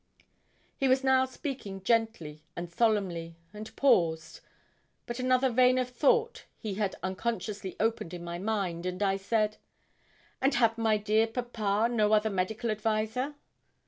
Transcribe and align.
He 0.77 0.87
was 0.87 1.03
now 1.03 1.25
speaking 1.25 1.83
gently 1.83 2.41
and 2.55 2.71
solemnly, 2.71 3.35
and 3.53 3.75
paused. 3.75 4.39
But 5.05 5.19
another 5.19 5.51
vein 5.51 5.77
of 5.77 5.89
thought 5.91 6.45
he 6.57 6.73
had 6.73 6.95
unconsciously 7.03 7.75
opened 7.79 8.11
in 8.15 8.23
my 8.23 8.39
mind, 8.39 8.87
and 8.87 9.03
I 9.03 9.17
said 9.17 9.57
'And 10.41 10.55
had 10.55 10.75
my 10.79 10.97
dear 10.97 11.27
papa 11.27 11.87
no 11.87 12.13
other 12.13 12.31
medical 12.31 12.71
adviser?' 12.71 13.35